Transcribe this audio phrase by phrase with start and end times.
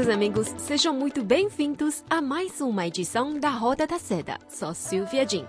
[0.00, 4.38] Caros amigos, sejam muito bem-vindos a mais uma edição da Roda da Seda.
[4.48, 5.44] Sou Silvia Jin.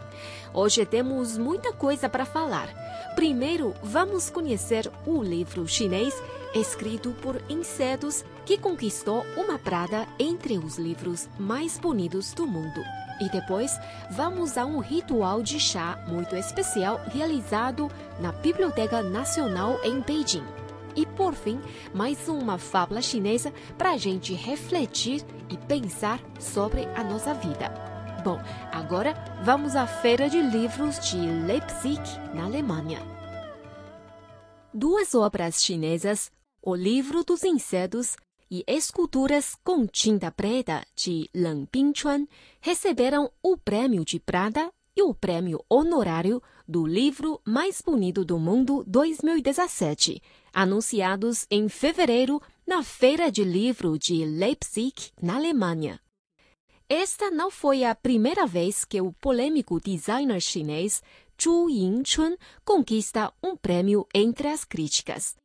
[0.53, 2.67] Hoje temos muita coisa para falar.
[3.15, 6.21] Primeiro, vamos conhecer o livro chinês
[6.53, 12.81] escrito por insetos que conquistou uma prada entre os livros mais bonitos do mundo.
[13.21, 13.71] E depois,
[14.09, 17.89] vamos a um ritual de chá muito especial realizado
[18.19, 20.60] na Biblioteca Nacional em Beijing.
[20.95, 21.59] E por fim,
[21.93, 27.71] mais uma fábula chinesa para a gente refletir e pensar sobre a nossa vida.
[28.23, 28.39] Bom,
[28.71, 32.01] agora vamos à Feira de Livros de Leipzig,
[32.35, 32.99] na Alemanha.
[34.73, 38.15] Duas obras chinesas, O Livro dos Insetos
[38.49, 42.27] e Esculturas com Tinta Preta de Lang Bingchuan,
[42.59, 48.83] receberam o Prêmio de Prata e o Prêmio Honorário do Livro Mais Bonito do Mundo
[48.85, 50.21] 2017,
[50.53, 55.99] anunciados em fevereiro na Feira de Livro de Leipzig, na Alemanha.
[56.87, 61.01] Esta não foi a primeira vez que o polêmico designer chinês
[61.41, 62.35] Zhu Yingchun
[62.65, 65.35] conquista um prêmio entre as críticas.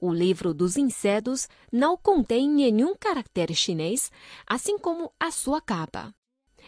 [0.00, 4.10] O livro dos insetos não contém nenhum caractere chinês,
[4.46, 6.14] assim como a sua capa.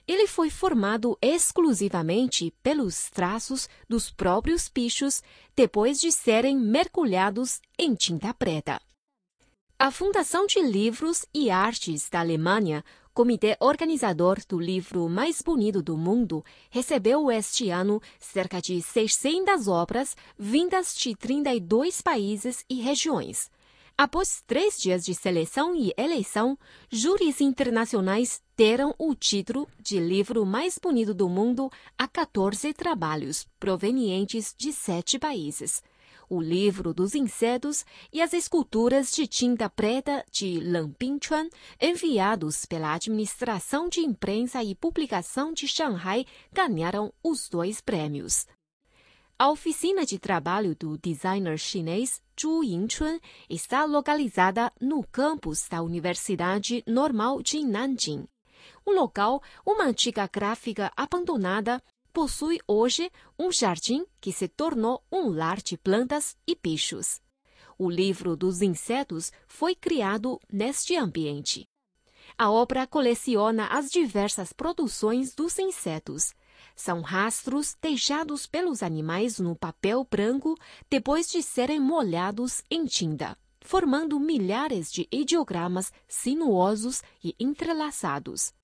[0.06, 5.22] Ele foi formado exclusivamente pelos traços dos próprios bichos
[5.54, 8.80] depois de serem mergulhados em tinta preta.
[9.78, 15.98] A Fundação de Livros e Artes da Alemanha, comitê organizador do livro mais bonito do
[15.98, 23.50] mundo, recebeu este ano cerca de 600 obras vindas de 32 países e regiões.
[23.98, 26.58] Após três dias de seleção e eleição,
[26.90, 34.54] júris internacionais deram o título de livro mais bonito do mundo a 14 trabalhos provenientes
[34.56, 35.82] de sete países.
[36.28, 41.48] O livro dos insetos e as esculturas de tinta preta de Lang Bingchuan,
[41.80, 48.46] enviados pela Administração de Imprensa e Publicação de Shanghai, ganharam os dois prêmios.
[49.38, 56.82] A oficina de trabalho do designer chinês Zhu Yingchun está localizada no campus da Universidade
[56.86, 58.26] Normal de Nanjing.
[58.86, 61.82] O local, uma antiga gráfica abandonada,
[62.12, 67.20] possui hoje um jardim que se tornou um lar de plantas e bichos.
[67.76, 71.68] O livro dos insetos foi criado neste ambiente.
[72.38, 76.32] A obra coleciona as diversas produções dos insetos
[76.74, 80.54] são rastros deixados pelos animais no papel branco
[80.88, 88.54] depois de serem molhados em tinta, formando milhares de ideogramas sinuosos e entrelaçados.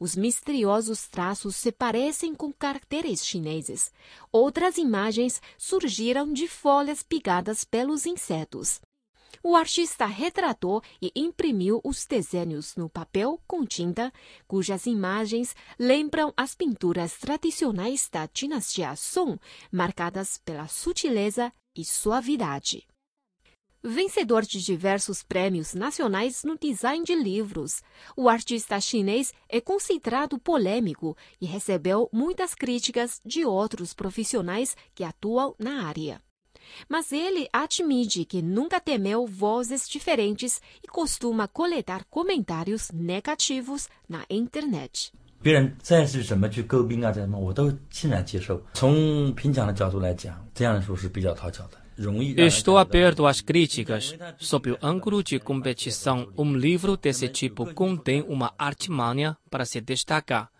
[0.00, 3.92] Os misteriosos traços se parecem com caracteres chineses.
[4.32, 8.80] Outras imagens surgiram de folhas picadas pelos insetos
[9.42, 14.12] o artista retratou e imprimiu os desenhos no papel com tinta,
[14.46, 19.38] cujas imagens lembram as pinturas tradicionais da dinastia Song,
[19.72, 22.86] marcadas pela sutileza e suavidade.
[23.87, 27.83] Vencedor de diversos prêmios nacionais no design de livros,
[28.17, 35.53] o artista chinês é considerado polêmico e recebeu muitas críticas de outros profissionais que atuam
[35.59, 36.19] na área.
[36.89, 45.11] Mas ele admite que nunca temeu vozes diferentes e costuma coletar comentários negativos na internet.
[45.43, 48.59] 别人再是怎么去诟病啊，怎么我都欣然接受。
[48.73, 51.77] 从评奖的角度来讲，这样的书是比较讨巧的。
[52.36, 54.16] Estou aberto às críticas.
[54.38, 60.50] Sob o ângulo de competição, um livro desse tipo contém uma artimanha para se destacar,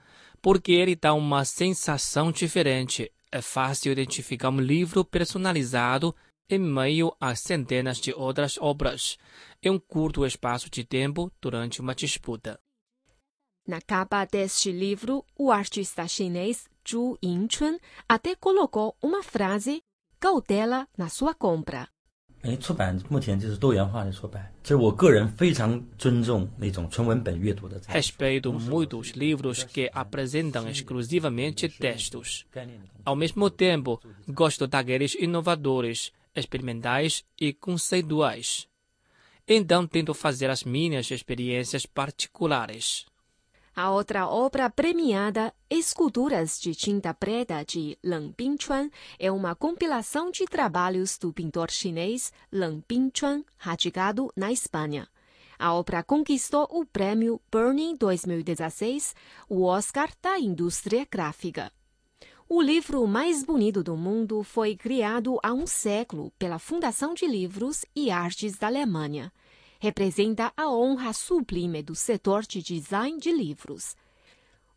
[0.42, 6.14] porque ele dá uma sensação diferente é fácil identificar um livro personalizado
[6.48, 9.16] em meio a centenas de outras obras
[9.62, 12.58] em um curto espaço de tempo durante uma disputa.
[13.66, 17.78] Na capa deste livro, o artista chinês Zhu Yingchun
[18.08, 19.80] até colocou uma frase
[20.19, 21.87] cautela na sua compra.
[22.41, 27.79] 哎，出版目前就是多元化的出版，这是我个人非常尊重那种纯文本阅读的。
[27.87, 32.45] Respeito muito os livros que apresentam exclusivamente textos.
[33.03, 38.67] Ao mesmo tempo, gosto daqueles inovadores, experimentais e conceituais.
[39.47, 43.07] Então, tento fazer as minhas experiências particulares.
[43.74, 50.44] A outra obra premiada, Esculturas de Tinta Preta de Leng Bingchuan, é uma compilação de
[50.44, 55.08] trabalhos do pintor chinês Leng Bingchuan, radicado na Espanha.
[55.56, 59.14] A obra conquistou o prêmio Burning 2016,
[59.48, 61.72] o Oscar da indústria gráfica.
[62.48, 67.84] O livro mais bonito do mundo foi criado há um século pela Fundação de Livros
[67.94, 69.32] e Artes da Alemanha
[69.80, 73.96] representa a honra sublime do setor de design de livros.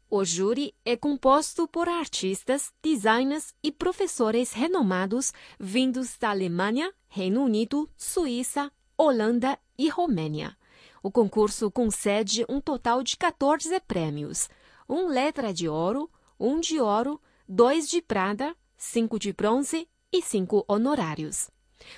[0.09, 7.89] O júri é composto por artistas, designers e professores renomados vindos da Alemanha, Reino Unido,
[7.97, 10.55] Suíça, Holanda e Romênia.
[11.01, 14.49] O concurso concede um total de 14 prêmios:
[14.87, 16.09] um letra de ouro,
[16.39, 21.49] um de ouro, dois de prata, cinco de bronze e cinco honorários.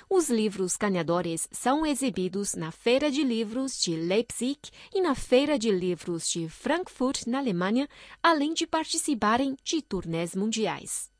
[0.08, 4.58] Os livros ganhadores são exibidos na Feira de Livros de Leipzig
[4.94, 7.88] e na Feira de Livros de Frankfurt, na Alemanha,
[8.22, 11.15] além de participarem de turnês mundiais.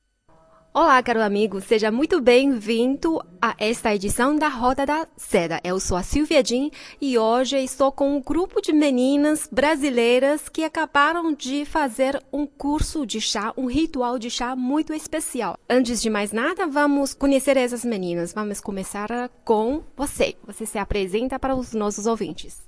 [0.78, 5.58] Olá, caro amigo, seja muito bem-vindo a esta edição da Roda da Seda.
[5.64, 6.68] Eu sou a Silvia Jean
[7.00, 13.06] e hoje estou com um grupo de meninas brasileiras que acabaram de fazer um curso
[13.06, 15.56] de chá, um ritual de chá muito especial.
[15.66, 18.34] Antes de mais nada, vamos conhecer essas meninas.
[18.34, 19.08] Vamos começar
[19.46, 20.36] com você.
[20.46, 22.62] Você se apresenta para os nossos ouvintes.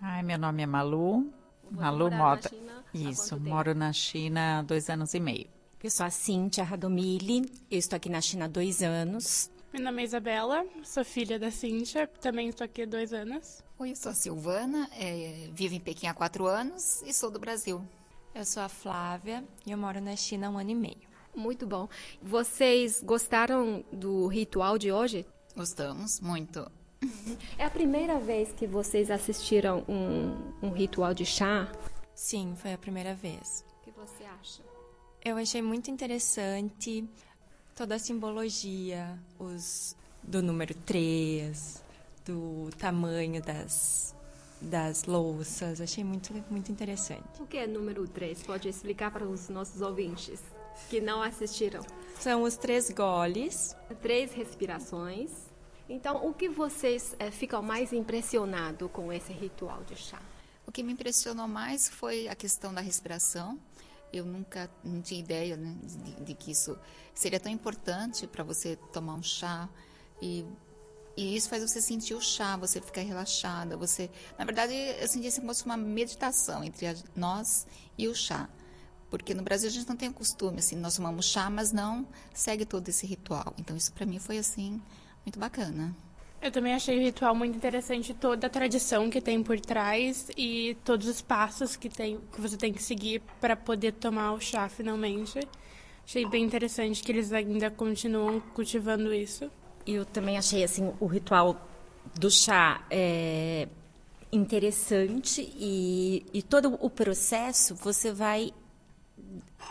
[0.00, 1.30] Ai, meu nome é Malu.
[1.70, 2.50] Malu Mota.
[2.94, 5.61] Isso, moro na China há dois anos e meio.
[5.82, 9.50] Eu sou a Cíntia Radomili, eu estou aqui na China há dois anos.
[9.72, 13.64] Meu nome é Isabela, sou filha da Cíntia, também estou aqui há dois anos.
[13.80, 17.40] Oi, eu sou a Silvana, é, vivo em Pequim há quatro anos e sou do
[17.40, 17.84] Brasil.
[18.32, 21.02] Eu sou a Flávia e eu moro na China há um ano e meio.
[21.34, 21.88] Muito bom.
[22.22, 25.26] Vocês gostaram do ritual de hoje?
[25.56, 26.70] Gostamos, muito.
[27.58, 31.66] É a primeira vez que vocês assistiram um, um ritual de chá?
[32.14, 33.64] Sim, foi a primeira vez.
[33.80, 34.71] O que você acha?
[35.24, 37.08] Eu achei muito interessante
[37.76, 41.80] toda a simbologia, os do número 3,
[42.26, 44.16] do tamanho das,
[44.60, 45.80] das louças.
[45.80, 47.22] Achei muito, muito interessante.
[47.38, 48.42] O que é número 3?
[48.42, 50.42] Pode explicar para os nossos ouvintes
[50.90, 51.86] que não assistiram?
[52.18, 53.76] São os três goles.
[54.00, 55.30] Três respirações.
[55.88, 60.20] Então, o que vocês é, ficam mais impressionados com esse ritual de chá?
[60.66, 63.56] O que me impressionou mais foi a questão da respiração
[64.12, 66.78] eu nunca não tinha ideia né, de, de que isso
[67.14, 69.68] seria tão importante para você tomar um chá
[70.20, 70.44] e
[71.16, 75.26] e isso faz você sentir o chá, você ficar relaxada, você, na verdade, eu senti
[75.26, 77.66] assim como se fosse uma meditação entre a, nós
[77.98, 78.48] e o chá.
[79.10, 82.08] Porque no Brasil a gente não tem o costume assim, nós tomamos chá, mas não
[82.32, 83.52] segue todo esse ritual.
[83.58, 84.80] Então isso para mim foi assim
[85.24, 85.94] muito bacana.
[86.42, 90.76] Eu também achei o ritual muito interessante, toda a tradição que tem por trás e
[90.84, 94.68] todos os passos que, tem, que você tem que seguir para poder tomar o chá
[94.68, 95.38] finalmente.
[96.04, 99.48] Achei bem interessante que eles ainda continuam cultivando isso.
[99.86, 101.68] Eu também achei assim o ritual
[102.18, 103.68] do chá é,
[104.32, 108.52] interessante e, e todo o processo você vai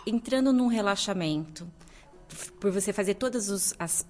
[0.07, 1.67] entrando num relaxamento
[2.61, 4.05] por você fazer todas os, as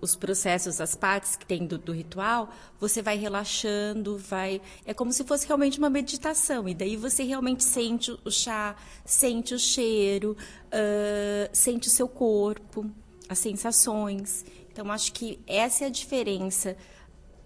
[0.00, 4.60] os processos, as partes que tem do, do, ritual, você vai relaxando, vai.
[4.84, 6.68] É como se fosse realmente uma meditação.
[6.68, 10.36] E daí você realmente sente o chá, sente o cheiro,
[10.68, 12.90] uh, sente o seu corpo,
[13.28, 14.44] as sensações.
[14.70, 16.76] Então, acho que essa é a diferença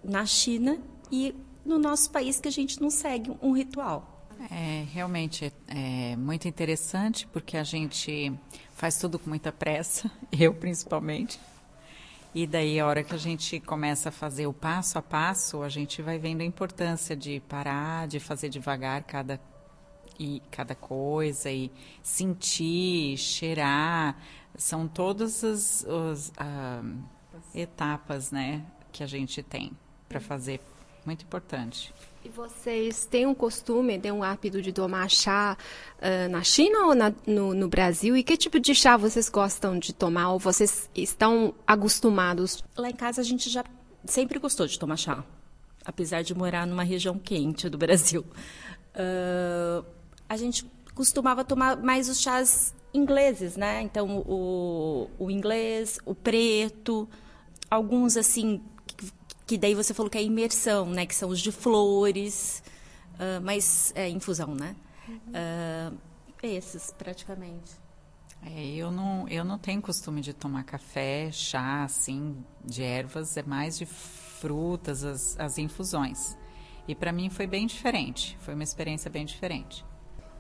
[0.03, 0.79] na China
[1.11, 4.29] e no nosso país que a gente não segue um ritual.
[4.51, 8.33] É realmente é muito interessante porque a gente
[8.73, 11.41] faz tudo com muita pressa, eu principalmente.
[12.39, 15.71] E daí, a hora que a gente começa a fazer o passo a passo, a
[15.71, 19.41] gente vai vendo a importância de parar, de fazer devagar cada,
[20.21, 24.19] e, cada coisa e sentir, cheirar.
[24.55, 27.05] São todas as, as uh,
[27.55, 29.73] etapas né, que a gente tem
[30.07, 30.61] para fazer.
[31.07, 31.95] Muito importante.
[32.25, 35.57] E vocês têm um costume, têm um hábito de tomar chá
[35.99, 38.17] uh, na China ou na, no, no, Brasil?
[38.17, 42.65] E que tipo de chá vocês gostam de tomar ou vocês estão acostumados?
[42.77, 43.65] Lá em casa a gente já
[44.05, 45.25] sempre gostou de tomar chá,
[45.85, 48.27] apesar de morar numa região quente do Brasil.
[48.97, 49.87] Uh,
[50.29, 53.83] a gente costumava tomar mais os chás ingleses, né?
[53.83, 57.09] Então o, o inglês, o preto,
[57.71, 58.61] alguns assim
[59.47, 61.07] que daí você falou que é imersão, né?
[61.07, 62.63] Que são os de flores,
[63.15, 64.75] uh, mas é infusão, né?
[65.09, 65.97] Uh,
[66.43, 67.73] esses, praticamente.
[68.45, 73.43] É, eu não, eu não tenho costume de tomar café, chá, assim, de ervas, é
[73.43, 76.37] mais de frutas, as, as infusões.
[76.87, 79.85] E para mim foi bem diferente, foi uma experiência bem diferente.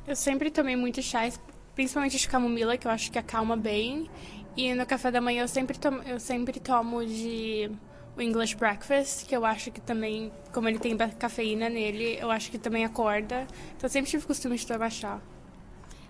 [0.06, 1.40] Eu sempre tomei muito chás,
[1.74, 4.08] principalmente de camomila, que eu acho que acalma bem.
[4.56, 7.70] E no café da manhã eu sempre tomo, eu sempre tomo de
[8.16, 12.50] o English Breakfast, que eu acho que também, como ele tem cafeína nele, eu acho
[12.50, 13.46] que também acorda.
[13.76, 15.20] Então sempre tive costume de tomar chá.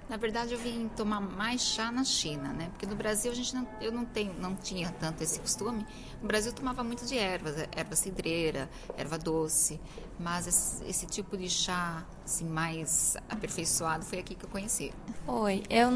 [0.08, 2.68] Na verdade, eu vim tomar mais chá na China, né?
[2.70, 5.84] Porque no Brasil a gente não, eu não tenho, não tinha tanto esse costume.
[6.22, 9.80] No Brasil eu tomava muito de ervas, erva cidreira, erva doce,
[10.18, 14.92] mas esse, esse, tipo de chá assim mais aperfeiçoado foi aqui que eu conheci.
[15.26, 15.90] Oi, eu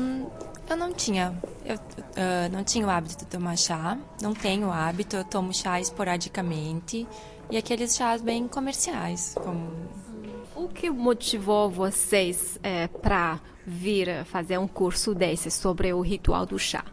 [0.68, 4.72] eu não tinha, eu uh, não tinha o hábito de tomar chá, não tenho o
[4.72, 7.06] hábito, eu tomo chá esporadicamente
[7.50, 9.72] e aqueles chás bem comerciais, como
[10.64, 16.58] o que motivou vocês é, para vir fazer um curso desse sobre o ritual do
[16.58, 16.84] chá?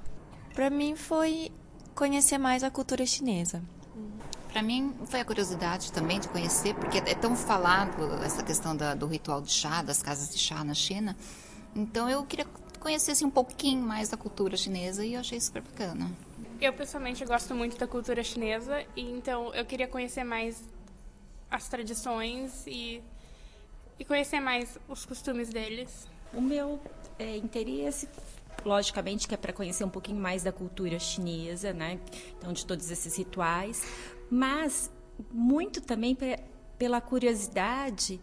[0.54, 1.52] Para mim foi
[1.94, 3.62] conhecer mais a cultura chinesa.
[4.52, 8.96] Para mim foi a curiosidade também de conhecer, porque é tão falado essa questão da,
[8.96, 11.16] do ritual do chá, das casas de chá na China.
[11.76, 12.48] Então eu queria
[12.80, 16.10] conhecer assim, um pouquinho mais da cultura chinesa e eu achei super bacana.
[16.62, 20.64] Eu pessoalmente gosto muito da cultura chinesa e então eu queria conhecer mais
[21.52, 23.02] as tradições e,
[24.00, 26.08] e conhecer mais os costumes deles.
[26.34, 26.80] O meu
[27.18, 28.08] é, interesse
[28.66, 32.00] logicamente que é para conhecer um pouquinho mais da cultura chinesa, né?
[32.38, 33.84] Então de todos esses rituais,
[34.30, 34.92] mas
[35.32, 36.18] muito também
[36.78, 38.20] pela curiosidade,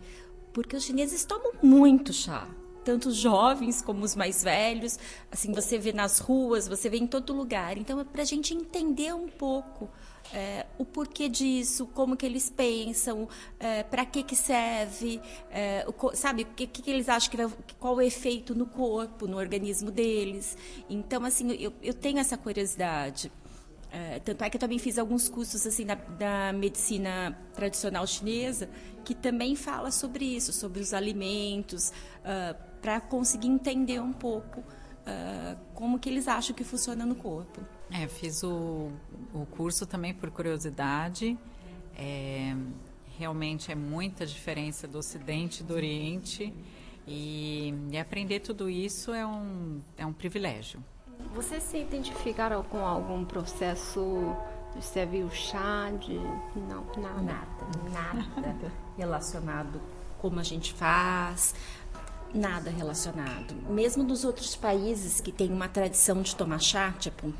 [0.53, 2.49] porque os chineses tomam muito chá,
[2.85, 4.99] tanto os jovens como os mais velhos.
[5.31, 7.79] Assim você vê nas ruas, você vê em todo lugar.
[7.79, 9.89] Então é para a gente entender um pouco
[10.33, 16.17] é, o porquê disso, como que eles pensam, é, para que que serve, é, o,
[16.17, 17.49] sabe, o que, que eles acham que vai,
[17.79, 20.57] qual o efeito no corpo, no organismo deles.
[20.89, 23.31] Então, assim, eu, eu tenho essa curiosidade.
[23.93, 28.69] É, tanto é que eu também fiz alguns cursos assim da, da medicina tradicional chinesa
[29.05, 35.59] que também fala sobre isso, sobre os alimentos, uh, para conseguir entender um pouco uh,
[35.73, 37.63] como que eles acham que funciona no corpo.
[37.91, 38.91] É, fiz o,
[39.33, 41.39] o curso também por curiosidade.
[41.97, 42.55] É,
[43.19, 46.53] realmente é muita diferença do Ocidente e do Oriente.
[47.07, 50.85] E, e, aprender tudo isso é um, é um privilégio.
[51.35, 54.37] Você se identificaram com algum processo
[54.77, 55.91] de servir o chá?
[55.99, 56.17] De...
[56.69, 57.47] Não, nada.
[57.91, 59.81] Nada, nada relacionado
[60.25, 61.55] como a gente faz,
[62.35, 63.55] nada relacionado.
[63.71, 67.33] Mesmo nos outros países que tem uma tradição de tomar chá, tipo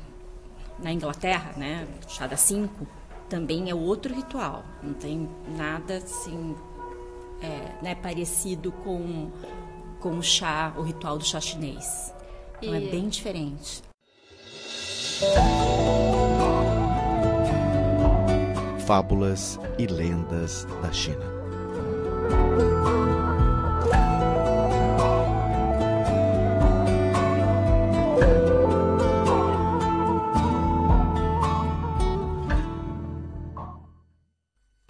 [0.79, 2.87] na Inglaterra, né, chá da cinco,
[3.29, 4.63] também é outro ritual.
[4.81, 6.55] Não tem nada assim,
[7.41, 9.29] é, né, parecido com
[9.99, 12.13] com o chá, o ritual do chá chinês.
[12.57, 12.87] Então e...
[12.87, 13.81] é bem diferente.
[18.85, 21.34] Fábulas e lendas da China.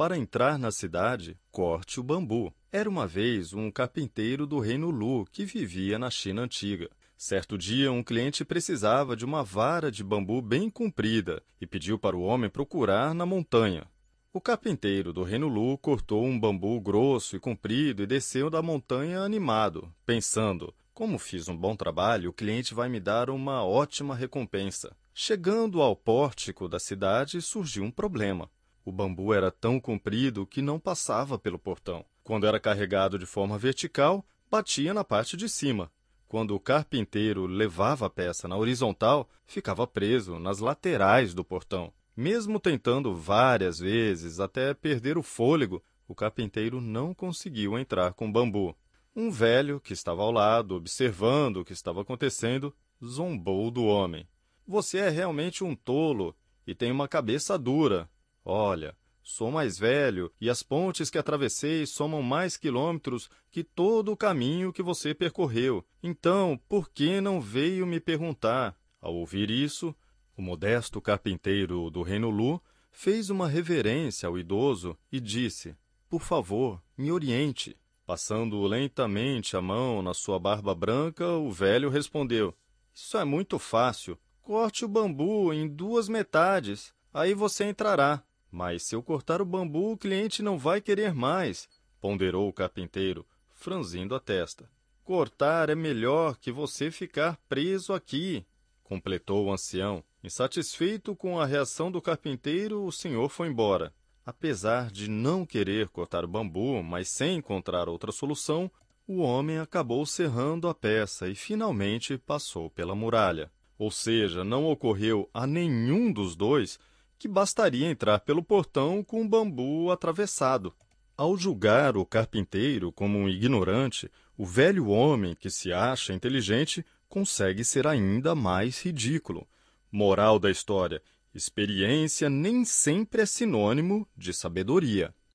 [0.05, 2.53] Para entrar na cidade, corte o bambu.
[2.71, 6.91] Era uma vez um carpinteiro do reino Lu que vivia na China antiga.
[7.17, 12.15] Certo dia, um cliente precisava de uma vara de bambu bem comprida e pediu para
[12.15, 13.87] o homem procurar na montanha.
[14.31, 19.21] O carpinteiro do reino Lu cortou um bambu grosso e comprido e desceu da montanha
[19.21, 24.95] animado, pensando: como fiz um bom trabalho, o cliente vai me dar uma ótima recompensa.
[25.15, 28.51] Chegando ao pórtico da cidade, surgiu um problema.
[28.85, 32.05] O bambu era tão comprido que não passava pelo portão.
[32.23, 35.91] Quando era carregado de forma vertical, batia na parte de cima.
[36.27, 41.91] Quando o carpinteiro levava a peça na horizontal, ficava preso nas laterais do portão.
[42.15, 48.31] Mesmo tentando várias vezes até perder o fôlego, o carpinteiro não conseguiu entrar com o
[48.31, 48.75] bambu.
[49.15, 52.71] Um velho que estava ao lado, observando o que estava acontecendo,
[53.03, 54.27] zombou do homem.
[54.67, 56.35] Você é realmente um tolo
[56.67, 58.09] e tem uma cabeça dura.
[58.47, 64.17] Olha, sou mais velho e as pontes que atravessei somam mais quilômetros que todo o
[64.17, 65.83] caminho que você percorreu.
[66.03, 68.77] Então, por que não veio me perguntar?
[69.01, 69.95] Ao ouvir isso,
[70.37, 72.61] o modesto carpinteiro do Reino Lu
[72.91, 75.75] fez uma reverência ao idoso e disse:
[76.07, 77.75] Por favor, me oriente.
[78.05, 82.55] Passando lentamente a mão na sua barba branca, o velho respondeu:
[82.93, 84.19] Isso é muito fácil.
[84.43, 88.23] Corte o bambu em duas metades, aí você entrará.
[88.55, 91.67] Mas se eu cortar o bambu, o cliente não vai querer mais,
[91.99, 94.71] ponderou o carpinteiro, franzindo a testa.
[95.03, 98.45] Cortar é melhor que você ficar preso aqui,
[98.81, 100.01] completou o ancião.
[100.23, 103.93] Insatisfeito com a reação do carpinteiro, o senhor foi embora.
[104.25, 108.71] Apesar de não querer cortar o bambu, mas sem encontrar outra solução,
[109.05, 113.51] o homem acabou serrando a peça e finalmente passou pela muralha.
[113.77, 116.79] Ou seja, não ocorreu a nenhum dos dois
[117.17, 120.73] que bastaria entrar pelo portão com o bambu atravessado.
[121.17, 127.63] Ao julgar o carpinteiro como um ignorante, o velho homem que se acha inteligente consegue
[127.63, 129.47] ser ainda mais ridículo.
[129.91, 131.01] Moral da história:
[131.33, 135.13] experiência nem sempre é sinônimo de sabedoria.